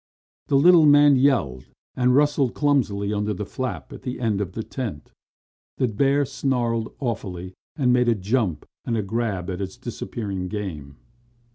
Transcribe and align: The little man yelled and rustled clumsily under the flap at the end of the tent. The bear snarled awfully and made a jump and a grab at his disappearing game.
The 0.47 0.55
little 0.57 0.87
man 0.87 1.15
yelled 1.15 1.65
and 1.95 2.15
rustled 2.15 2.55
clumsily 2.55 3.13
under 3.13 3.35
the 3.35 3.45
flap 3.45 3.93
at 3.93 4.01
the 4.01 4.19
end 4.19 4.41
of 4.41 4.53
the 4.53 4.63
tent. 4.63 5.11
The 5.77 5.87
bear 5.87 6.25
snarled 6.25 6.91
awfully 6.99 7.53
and 7.75 7.93
made 7.93 8.09
a 8.09 8.15
jump 8.15 8.65
and 8.83 8.97
a 8.97 9.03
grab 9.03 9.47
at 9.51 9.59
his 9.59 9.77
disappearing 9.77 10.47
game. 10.47 10.97